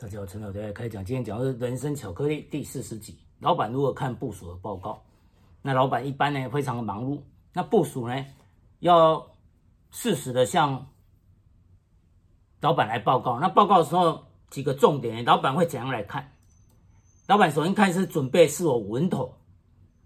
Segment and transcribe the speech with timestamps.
[0.00, 1.04] 大家好，陈老师开讲。
[1.04, 3.18] 今天讲的是人生巧克力第四十集。
[3.40, 5.02] 老板如何看部署的报告？
[5.60, 7.20] 那老板一般呢，非常的忙碌。
[7.52, 8.24] 那部署呢，
[8.78, 9.26] 要
[9.90, 10.86] 适时的向
[12.60, 13.40] 老板来报告。
[13.40, 16.30] 那报告的时候，几个重点，老板会怎样来看？
[17.26, 19.36] 老板首先看是准备是否稳妥。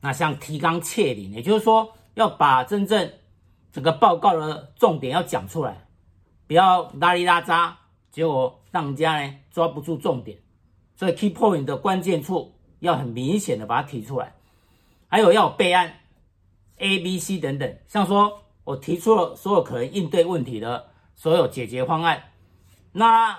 [0.00, 3.12] 那像提纲挈领，也就是说，要把真正
[3.70, 5.86] 整个报告的重点要讲出来，
[6.46, 7.76] 不要拉里拉杂。
[8.12, 10.38] 结果让人家呢抓不住重点，
[10.94, 14.34] 所以 key point 的关键处要很明显的把它提出来，
[15.08, 15.94] 还有要有备案
[16.76, 22.22] ，A、B、C 等等，像说我提出了所有可能应对问题的所有解决方案，
[22.92, 23.38] 那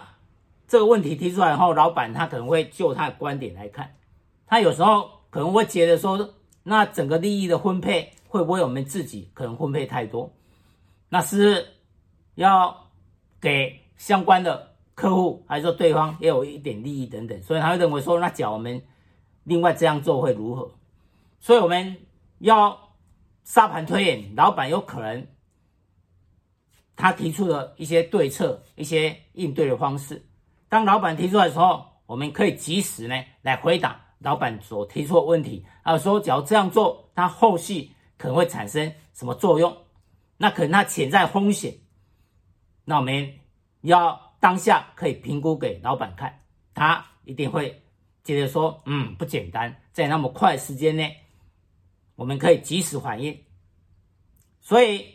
[0.67, 3.95] 这个问题提出来后，老板他可能会就他的观点来看，
[4.47, 10.33] 他有时候可能会觉得说，那整个利益的分配会不会我们自己可能分配太多，
[11.09, 11.75] 那是
[12.33, 12.87] 要
[13.39, 13.82] 给。
[14.03, 18.83] 相关的客户还是说对方也有一点利益等等，所以他会认为说，那假如我们
[19.45, 20.69] 另外这样做会如何？
[21.39, 21.95] 所以我们
[22.39, 22.77] 要
[23.45, 25.25] 沙盘推演，老板有可能
[26.97, 30.21] 他提出的一些对策、一些应对的方式。
[30.67, 39.73] 当老板提出来的时候，我们可以及时呢来回答老板所提出的问题，还有说，假如这样做，它后续可能会产生什么作用？
[40.35, 41.73] 那可能它潜在风险，
[42.83, 43.39] 那我们。
[43.89, 46.41] 要当下可以评估给老板看，
[46.73, 47.81] 他一定会
[48.23, 51.17] 接着说：“嗯，不简单，在那么快时间内，
[52.15, 53.43] 我们可以及时反应。”
[54.61, 55.05] 所以，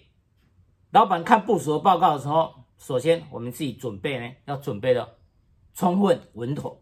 [0.91, 5.17] 老板看部署的报告的时候，首先我们自己准备呢，要准备的
[5.75, 6.81] 充分稳妥。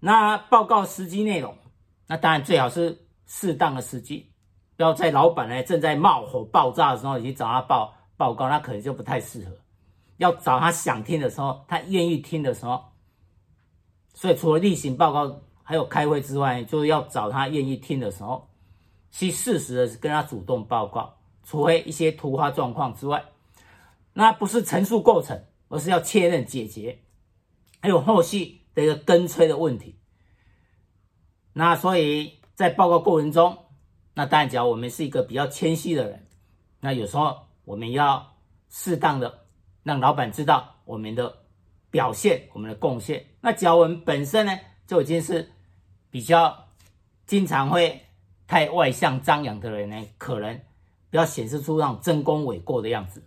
[0.00, 1.56] 那报告时机内容，
[2.06, 4.30] 那当然最好是适当的时机，
[4.76, 9.52] 不要在老板呢正在冒火爆炸的时候，你去找他报报告，那可能就不太适合。
[10.18, 12.84] 要找他想听的时候，他愿意听的时候，
[14.14, 18.50] 所以除了例行报告还有开会之外，就是要找他愿意听的时候，
[19.10, 23.24] 去适时的跟他主动报告，除非一些突发状况之外，
[24.12, 27.00] 那不是陈述过程，而是要确认解决，
[27.80, 29.98] 还有后续的一个跟催的问题。
[31.52, 33.56] 那所以在报告过程中，
[34.14, 36.26] 那当然，假如我们是一个比较谦虚的人，
[36.80, 38.34] 那有时候我们要
[38.68, 39.46] 适当的。
[39.88, 41.34] 让老板知道我们的
[41.90, 43.24] 表现，我们的贡献。
[43.40, 44.54] 那假如我们本身呢，
[44.86, 45.50] 就已经是
[46.10, 46.68] 比较
[47.24, 48.02] 经常会
[48.46, 50.60] 太外向张扬的人呢，可能
[51.08, 53.26] 不要显示出那种争功诿过的样子，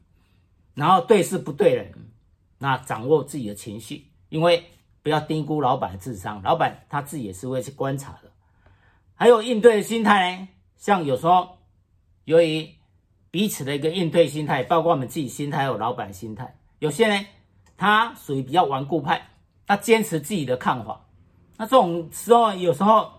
[0.76, 1.92] 然后对事不对人，
[2.60, 4.64] 那掌握自己的情绪，因为
[5.02, 8.32] 不要低估老板的智商，老板他自己也是会去观察的。
[9.16, 11.58] 还有应对的心态呢，像有时候
[12.26, 12.70] 由于。
[13.32, 16.54] 彼此的一个应对心态，包括我们自己心态，还有老板心态。
[16.80, 17.26] 有些人
[17.78, 19.30] 他属于比较顽固派，
[19.66, 21.08] 他坚持自己的看法。
[21.56, 23.10] 那这种时候，有时候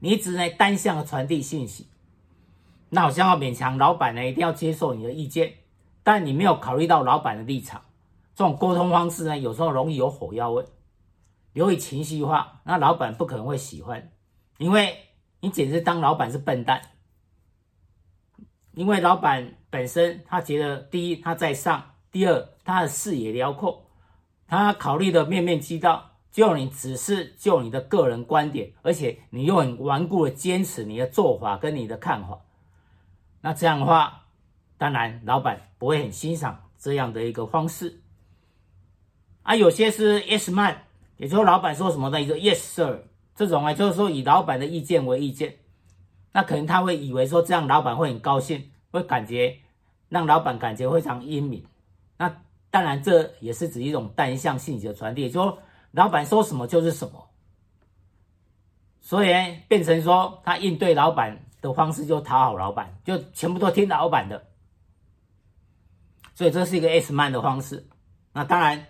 [0.00, 1.86] 你只能单向的传递信息，
[2.90, 5.54] 那好像要勉强老板呢一定要接受你的意见，
[6.02, 7.80] 但你没有考虑到老板的立场。
[8.34, 10.62] 这种沟通方式呢，有时候容易有火药味，
[11.54, 14.10] 容易情绪化，那老板不可能会喜欢，
[14.58, 14.94] 因为
[15.40, 16.82] 你简直当老板是笨蛋。
[18.76, 23.86] 因为老板本身，他觉得第一他在上，第二他的视野辽阔，
[24.46, 26.12] 他考虑的面面俱到。
[26.30, 32.38] 就你只是就你的个人观点，而且你又很顽固的坚持你的做法跟你的看法，
[33.40, 34.26] 那这样的话，
[34.76, 38.02] 当然老板不会很欣赏这样的一个方式。
[39.44, 40.82] 啊，有些是 yes man，
[41.16, 43.04] 也就是老板说什么的一个 yes sir，
[43.34, 45.56] 这种啊，就是说以老板的意见为意见。
[46.36, 49.56] 那可能他会以为说这样老板会很高兴，会感觉
[50.10, 51.64] 让老板感觉非常英明。
[52.18, 52.30] 那
[52.70, 55.58] 当然这也是指一种单向信息的传递，就说
[55.92, 57.26] 老板说什么就是什么。
[59.00, 59.32] 所以
[59.66, 64.46] 变成说他应对老板的方式就讨好老板，就全部都听老板的。
[66.34, 67.88] 所以这是一个 S man 的方式。
[68.34, 68.86] 那当然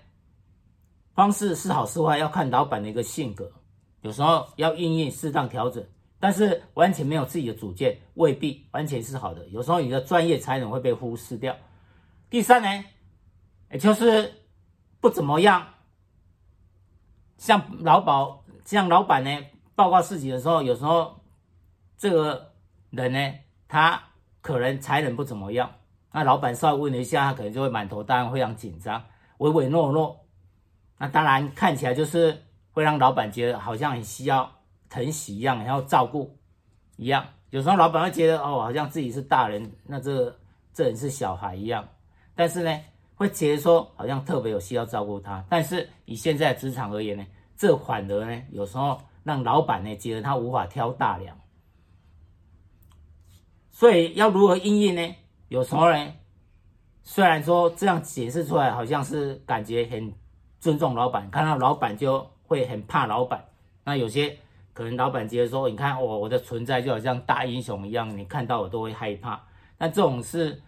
[1.15, 3.53] 方式是好是坏要看老板的一个性格，
[4.01, 5.87] 有时候要因应适当调整。
[6.19, 9.47] 但是完全没有自己的主见，未必完全是好的。
[9.49, 11.55] 有时候你的专业才能会被忽视掉。
[12.31, 12.85] 第三呢，
[13.71, 14.33] 也就是
[15.01, 15.67] 不怎么样。
[17.37, 18.15] 像老板，
[18.65, 19.31] 像老板呢，
[19.75, 21.21] 报告事情的时候，有时候
[21.99, 22.53] 这个
[22.91, 23.35] 人呢，
[23.69, 24.03] 他
[24.41, 25.71] 可能才能不怎么样。
[26.13, 29.05] 那老板稍微问了一下，他可能就会满头大汗，非常紧张，
[29.37, 30.25] 唯唯诺诺。
[30.97, 32.43] 那当然看起来就是
[32.73, 34.51] 会让老板觉得好像很需要。
[34.89, 36.37] 疼惜一样，然后照顾
[36.97, 37.27] 一样。
[37.51, 40.37] 有时候老板会觉得哦，好像自己是大人，那这、
[40.73, 41.89] 这人是小孩一样。
[42.35, 42.81] 但是呢，
[43.15, 45.45] 会觉得说好像特别有需要照顾他。
[45.49, 47.25] 但是以现在的职场而言呢，
[47.57, 51.39] 这反而呢，有时候让老板呢觉得他无法挑大梁。
[53.71, 55.15] 所以要如何应应呢？
[55.49, 56.13] 有时候呢，
[57.03, 60.13] 虽然说这样解释出来好像是感觉很
[60.59, 63.45] 尊重老板，看到老板就会很怕老板。
[63.85, 64.37] 那有些
[64.77, 69.43] 可能老板觉得说，你看我我的存在就好像大英雄一样，你看到我都会害怕。
[69.79, 70.61] 但这种是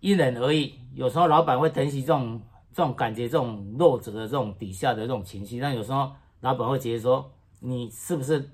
[0.00, 2.40] 因人而异，有时候老板会疼惜这种
[2.72, 5.60] 这种感觉，这种弱者的这种底下的这种情绪。
[5.60, 8.48] 但有时候老板会觉得说，你是不是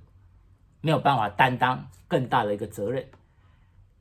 [0.81, 3.07] 没有办法担当更大的一个责任？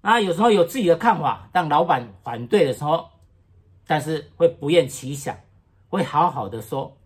[0.02, 3.08] 那有时候有自己的看法，当老板反对的时候，
[3.86, 5.38] 但是会不厌其详，
[5.90, 6.98] 会好好的说，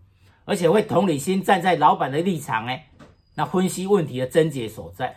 [0.46, 2.89] 而且会同理心站在老板的立场哎，
[3.40, 5.16] 那分析问题的症结所在。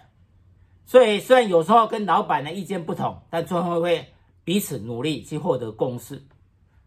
[0.86, 4.08] 所以虽然有时候跟老板的意见不同，但最后会
[4.46, 6.24] 彼此努力去获得共识。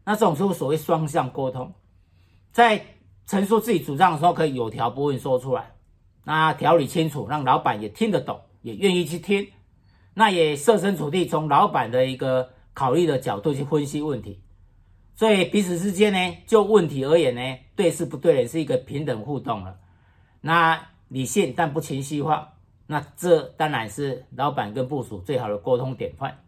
[0.02, 1.70] 那这种就是所谓双向沟通，
[2.52, 2.82] 在
[3.26, 5.72] 陈述自己主张的时候，可以有条不紊说出来，
[6.24, 9.46] 那条理清楚，让老板也听得懂，也愿意去听。
[10.14, 14.40] 那也设身处地，从老板的一个考虑的角度去分析问题，
[15.14, 19.78] 所以彼此之间呢，就问题而言呢，对事不对人是一个平等互动了。
[20.40, 22.54] 那理性但不情绪化，
[22.86, 26.42] 那这当然是老板跟部属最好的沟通典范。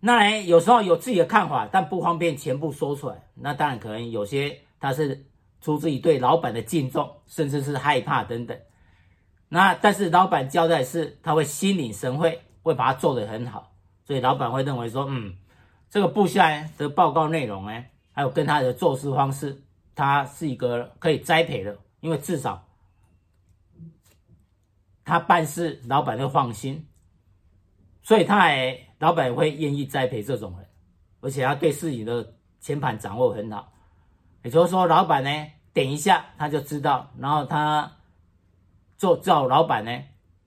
[0.00, 3.28] 那呢，有时候有自己的看法，但不方便全部说出来。
[3.34, 5.26] 那当然可能有些他是
[5.60, 8.58] 出自于对老板的敬重，甚至是害怕等等。
[9.50, 13.72] 那但是老板交代是，他会心领神会，会把它做得很好，
[14.06, 15.34] 所以老板会认为说，嗯，
[15.90, 19.60] 这个部下的报告内容呢，还有跟他的做事方式，
[19.94, 22.66] 他是一个可以栽培的，因为至少
[25.04, 26.88] 他办事，老板会放心，
[28.02, 30.68] 所以他也老板也会愿意栽培这种人，
[31.20, 33.72] 而且他对自己的前盘掌握很好，
[34.42, 35.30] 也就是说，老板呢
[35.72, 37.96] 点一下他就知道，然后他。
[39.00, 39.98] 做照老板呢，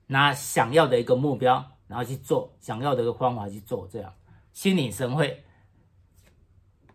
[0.06, 4.14] 拿想要的一个目标，然后去做想要的一个方法去做，这样
[4.52, 5.42] 心领神会。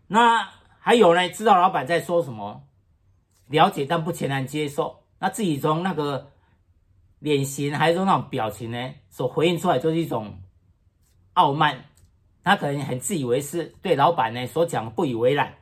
[0.07, 2.65] 那还有呢，知道老板在说什么，
[3.49, 5.03] 了解但不全然接受。
[5.19, 6.31] 那自己从那个
[7.19, 10.39] 脸型还是说那种表情呢，所回应出来就是一种
[11.33, 11.85] 傲慢。
[12.41, 15.53] 他可能很自以为是，对老板呢所讲不以为然，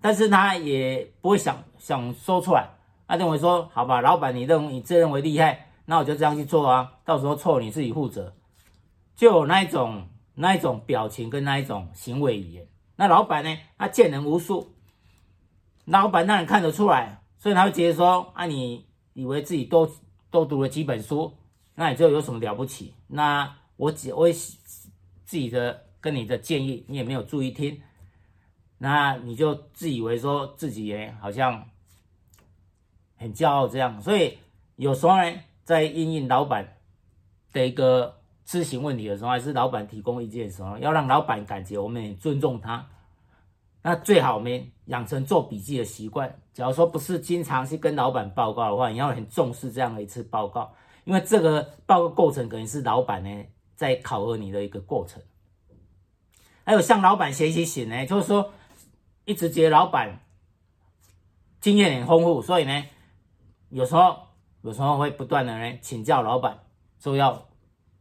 [0.00, 2.68] 但是他也不会想想说出来。
[3.08, 8.32] 他认为说，好吧，老板，你认为你自认为厉害，那我就这样去做啊，到时候错你自己负责，
[9.16, 12.68] 就有那一种那一种表情跟那一种行为语言。
[12.94, 14.76] 那老板呢，他见人无数，
[15.86, 19.90] 老板当然看得出来，所以他会觉得说，啊，你以为自己多
[20.30, 21.36] 多读了几本书，
[21.74, 22.94] 那你就有什么了不起？
[23.08, 27.82] 那我只我自己的跟你的建议，你也没有注意听，
[28.78, 31.66] 那你就自以为说自己也好像。
[33.22, 34.38] 很骄傲这样，所以
[34.76, 36.78] 有时候呢，在应应老板
[37.52, 42.88] 的一个咨询问题的时候，还是老板提供意见的时候，要让老板感觉我们很尊重他。
[43.82, 46.38] 那最好我们养成做笔记的习惯。
[46.52, 53.44] 假如说不是经常去跟老板报告的话，你要很重视这样的一次报告，因为这个报告过程可能是老板呢
[53.76, 55.22] 在考核你的一个过程。
[56.64, 58.52] 还有向老板学习型呢，就是说
[59.24, 60.20] 一直觉得老板
[61.60, 62.84] 经验很丰富，所以呢。
[63.70, 64.26] 有时候，
[64.62, 66.58] 有时候会不断的呢请教老板，
[66.98, 67.46] 说要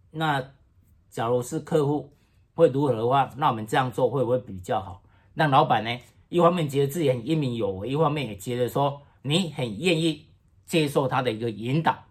[0.10, 0.44] 那
[1.12, 2.12] 假如是客户
[2.56, 5.04] 会如何的话，那我们这样做会不会比较好？
[5.36, 10.28] 让老板呢一方面觉得自己很英明有为，一方面也觉得说你很愿意
[10.66, 12.06] 接受他的一个引导。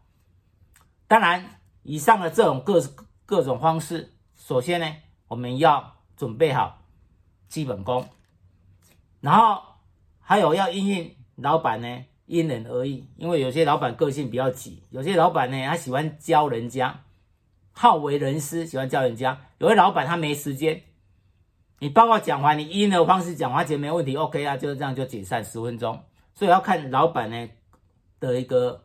[1.07, 2.83] 当然，以上的这种各
[3.25, 4.97] 各种方式，首先呢
[5.29, 6.83] 我们要准备好
[7.49, 8.07] 基本功，
[9.21, 9.63] 然后
[10.21, 12.05] 还有要因应老板呢。
[12.31, 17.05] 因人而异，因为有些老板个性比较急，有些老板呢，他喜欢教人家，
[17.73, 19.47] 好为人师，喜欢教人家。
[19.57, 20.83] 有些老板他没时间，
[21.79, 26.03] 你报告讲完，你一的方式讲完，觉得没问题，OK 啊，就是这样就解散十分钟。
[26.35, 27.49] 所以要看老板呢
[28.21, 28.85] 的一个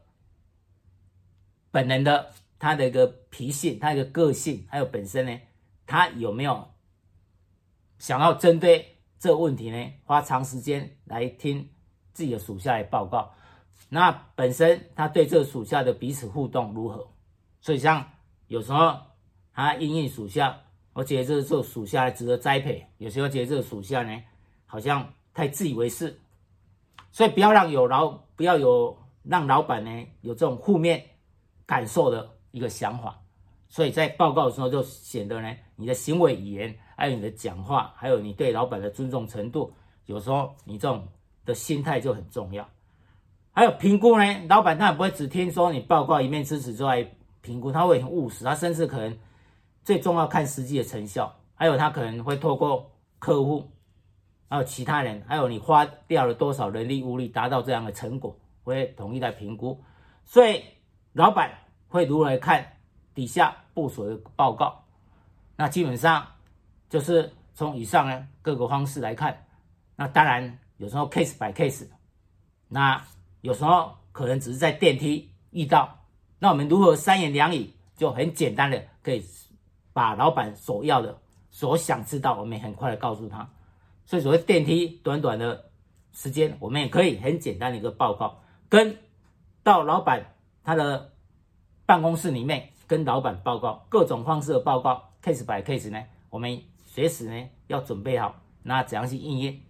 [1.71, 5.39] 本人的他的一个脾性，他的一个个性，还有本身呢，
[5.85, 6.69] 他有没有
[7.97, 11.69] 想要针对这个问题呢，花长时间来听。
[12.15, 13.33] 自己的属下来报告，
[13.89, 17.07] 那本身他对这个属下的彼此互动如何？
[17.59, 18.07] 所以像
[18.45, 18.95] 有时候
[19.51, 20.59] 他因应属下，
[20.93, 24.23] 我觉得这个这属下值得栽培；有时候觉得这个属下呢，
[24.65, 26.19] 好像太自以为是，
[27.11, 31.03] 所以不要让有老不要有让老板呢有这种负面
[31.65, 33.19] 感受的一个想法。
[33.67, 39.73] 所以在报告的时候就显得呢，你的行为语言，还有你的讲话，还有你对老板的尊重程度，
[40.05, 41.07] 有时候你这种。
[41.45, 42.65] 的心态就很重要。
[43.51, 47.05] 还有评估呢，老板他也不会只听说你报告一面之词之外
[47.41, 49.17] 评估，他会很务实，他甚至可能
[49.83, 53.69] 最重要看实际的成效，还有他可能会透过客户，
[54.49, 59.81] 还有其他人，还有你花掉了多少人力物力达到这样的成果，会统一来评估。
[60.23, 60.63] 所以
[61.11, 61.51] 老板
[61.87, 62.65] 会如何来看
[63.13, 64.83] 底下部署的报告？
[65.55, 66.25] 那基本上
[66.89, 69.45] 就是从以上呢各个方式来看。
[69.95, 71.85] 那当然有时候 case by case，
[72.67, 73.05] 那
[73.41, 75.99] 有时候可能只是在电梯遇到，
[76.39, 79.23] 那我们如何三言两语就很简单的可以
[79.93, 81.17] 把老板所要的、
[81.49, 83.47] 所想知道，我们很快的告诉他。
[84.05, 85.69] 所以所谓电梯短短的
[86.11, 88.97] 时间，我们也可以很简单的一个报告，跟
[89.63, 91.11] 到老板他的
[91.85, 99.61] 办公室里面跟老板报告各种方式的报告，case by case 呢，我们随时呢要准备好，那怎样去应验？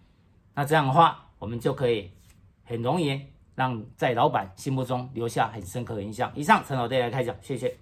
[0.54, 2.10] 那这样的话，我们就可以
[2.64, 3.20] 很容易
[3.54, 6.32] 让在老板心目中留下很深刻的印象。
[6.34, 7.76] 以上陈老爹来开讲，谢谢。